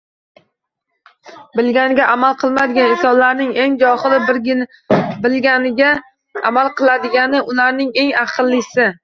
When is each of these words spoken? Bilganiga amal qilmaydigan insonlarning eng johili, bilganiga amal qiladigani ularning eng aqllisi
Bilganiga 1.59 2.07
amal 2.13 2.33
qilmaydigan 2.43 2.93
insonlarning 2.93 3.51
eng 3.65 3.75
johili, 3.83 4.63
bilganiga 5.27 5.93
amal 6.53 6.73
qiladigani 6.81 7.45
ularning 7.55 7.95
eng 8.07 8.13
aqllisi 8.27 8.91